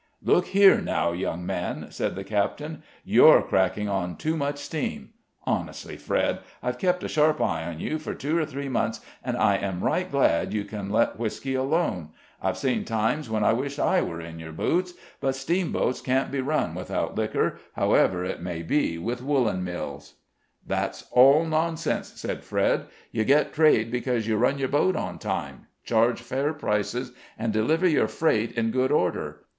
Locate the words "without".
16.73-17.13